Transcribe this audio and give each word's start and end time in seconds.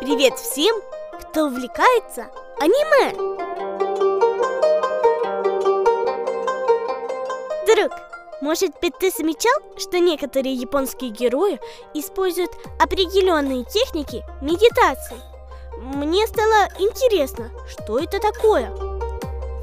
Привет 0.00 0.38
всем, 0.38 0.76
кто 1.20 1.46
увлекается 1.46 2.30
аниме! 2.60 3.12
Друг, 7.66 7.92
может 8.40 8.78
быть 8.80 8.96
ты 8.98 9.10
замечал, 9.10 9.60
что 9.76 9.98
некоторые 9.98 10.54
японские 10.54 11.10
герои 11.10 11.58
используют 11.94 12.52
определенные 12.78 13.64
техники 13.64 14.24
медитации? 14.40 15.20
Мне 15.78 16.28
стало 16.28 16.68
интересно, 16.78 17.50
что 17.68 17.98
это 17.98 18.20
такое? 18.20 18.70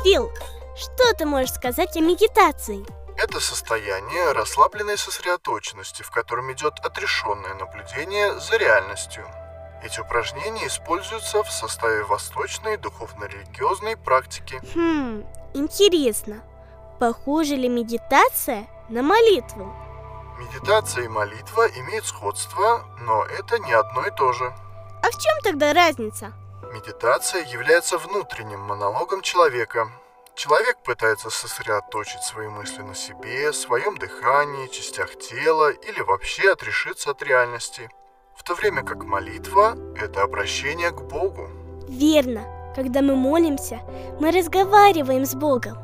Фил, 0.03 0.29
что 0.75 1.13
ты 1.17 1.25
можешь 1.25 1.53
сказать 1.53 1.95
о 1.95 2.01
медитации? 2.01 2.85
Это 3.17 3.39
состояние 3.39 4.33
расслабленной 4.33 4.97
сосредоточенности, 4.97 6.03
в 6.03 6.11
котором 6.11 6.51
идет 6.51 6.73
отрешенное 6.83 7.53
наблюдение 7.53 8.37
за 8.41 8.57
реальностью. 8.57 9.25
Эти 9.85 9.99
упражнения 9.99 10.65
используются 10.65 11.43
в 11.43 11.51
составе 11.51 12.03
восточной 12.05 12.77
духовно-религиозной 12.77 13.95
практики. 13.95 14.59
Хм, 14.73 15.23
интересно. 15.53 16.41
Похожа 16.99 17.53
ли 17.53 17.69
медитация 17.69 18.65
на 18.89 19.03
молитву? 19.03 19.71
Медитация 20.39 21.03
и 21.03 21.07
молитва 21.07 21.67
имеют 21.67 22.07
сходство, 22.07 22.83
но 23.01 23.25
это 23.25 23.59
не 23.59 23.73
одно 23.73 24.07
и 24.07 24.09
то 24.09 24.33
же. 24.33 24.45
А 25.03 25.11
в 25.11 25.21
чем 25.21 25.39
тогда 25.43 25.71
разница? 25.71 26.33
Медитация 26.73 27.45
является 27.45 27.99
внутренним 27.99 28.61
монологом 28.61 29.21
человека, 29.21 29.91
Человек 30.35 30.83
пытается 30.83 31.29
сосредоточить 31.29 32.21
свои 32.21 32.49
мысли 32.49 32.81
на 32.81 32.93
себе, 32.93 33.53
своем 33.53 33.97
дыхании, 33.97 34.67
частях 34.67 35.17
тела 35.17 35.69
или 35.69 36.01
вообще 36.01 36.51
отрешиться 36.51 37.11
от 37.11 37.23
реальности. 37.23 37.89
То 38.45 38.53
время 38.53 38.83
как 38.83 39.05
молитва– 39.05 39.75
это 39.95 40.21
обращение 40.21 40.91
к 40.91 41.01
Богу. 41.01 41.49
Верно. 41.89 42.41
Когда 42.75 43.01
мы 43.01 43.15
молимся, 43.15 43.79
мы 44.19 44.31
разговариваем 44.31 45.25
с 45.25 45.33
Богом. 45.33 45.77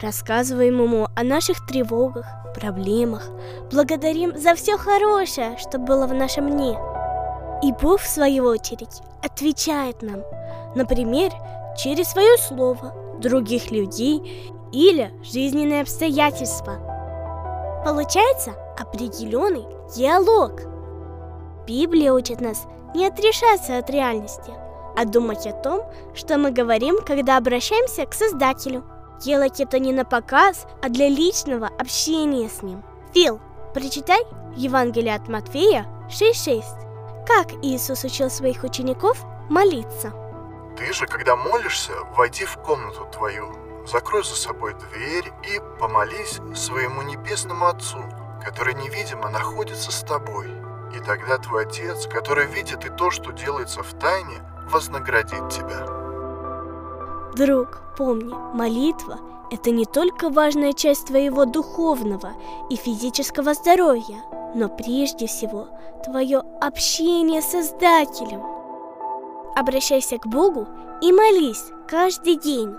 Рассказываем 0.00 0.80
Ему 0.80 1.08
о 1.16 1.24
наших 1.24 1.66
тревогах, 1.66 2.26
проблемах, 2.54 3.28
благодарим 3.72 4.38
за 4.38 4.54
все 4.54 4.76
хорошее, 4.76 5.56
что 5.58 5.78
было 5.78 6.06
в 6.06 6.14
нашем 6.14 6.50
дне. 6.50 6.78
И 7.64 7.72
Бог, 7.72 8.00
в 8.00 8.06
свою 8.06 8.44
очередь, 8.44 9.02
отвечает 9.20 10.02
нам, 10.02 10.22
например, 10.76 11.32
через 11.76 12.10
свое 12.10 12.36
слово– 12.38 12.94
других 13.20 13.72
людей 13.72 14.52
или 14.72 15.10
жизненные 15.24 15.82
обстоятельства. 15.82 16.78
Получается 17.84 18.52
определенный 18.78 19.66
диалог. 19.96 20.73
Библия 21.66 22.12
учит 22.12 22.40
нас 22.40 22.66
не 22.94 23.06
отрешаться 23.06 23.78
от 23.78 23.90
реальности, 23.90 24.52
а 24.96 25.04
думать 25.04 25.46
о 25.46 25.52
том, 25.52 25.82
что 26.14 26.38
мы 26.38 26.50
говорим, 26.50 26.98
когда 27.04 27.36
обращаемся 27.36 28.06
к 28.06 28.14
Создателю. 28.14 28.84
Делать 29.20 29.60
это 29.60 29.78
не 29.78 29.92
на 29.92 30.04
показ, 30.04 30.66
а 30.82 30.88
для 30.88 31.08
личного 31.08 31.68
общения 31.78 32.48
с 32.48 32.62
Ним. 32.62 32.82
Фил, 33.12 33.40
прочитай 33.72 34.20
Евангелие 34.56 35.14
от 35.14 35.28
Матфея 35.28 35.86
6.6. 36.08 36.62
Как 37.26 37.52
Иисус 37.62 38.04
учил 38.04 38.28
своих 38.30 38.64
учеников 38.64 39.24
молиться– 39.48 40.12
ты 40.76 40.92
же, 40.92 41.06
когда 41.06 41.36
молишься, 41.36 41.92
войди 42.16 42.44
в 42.44 42.56
комнату 42.56 43.06
твою, 43.12 43.54
закрой 43.86 44.24
за 44.24 44.34
собой 44.34 44.74
дверь 44.74 45.32
и 45.44 45.60
помолись 45.78 46.40
своему 46.56 47.02
небесному 47.02 47.66
Отцу, 47.66 48.02
который 48.44 48.74
невидимо 48.74 49.30
находится 49.30 49.92
с 49.92 50.00
тобой. 50.00 50.50
И 50.94 51.00
тогда 51.00 51.38
твой 51.38 51.64
Отец, 51.64 52.06
который 52.06 52.46
видит 52.46 52.84
и 52.84 52.88
то, 52.90 53.10
что 53.10 53.32
делается 53.32 53.82
в 53.82 53.92
тайне, 53.94 54.42
вознаградит 54.70 55.48
тебя. 55.50 55.86
Друг, 57.36 57.82
помни, 57.96 58.34
молитва– 58.54 59.18
это 59.50 59.70
не 59.70 59.86
только 59.86 60.30
важная 60.30 60.72
часть 60.72 61.06
твоего 61.06 61.44
духовного 61.44 62.32
и 62.70 62.76
физического 62.76 63.54
здоровья, 63.54 64.22
но 64.54 64.68
прежде 64.68 65.26
всего 65.26 65.68
твое 66.04 66.42
общение 66.60 67.42
с 67.42 67.50
Создателем– 67.50 68.42
Обращайся 69.54 70.18
к 70.18 70.26
Богу 70.26 70.66
и 71.00 71.12
молись 71.12 71.70
каждый 71.86 72.36
день. 72.36 72.74